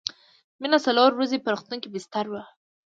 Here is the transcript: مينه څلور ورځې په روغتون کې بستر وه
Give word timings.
مينه 0.61 0.77
څلور 0.85 1.09
ورځې 1.13 1.37
په 1.43 1.49
روغتون 1.53 1.77
کې 1.81 1.89
بستر 1.93 2.25
وه 2.29 2.43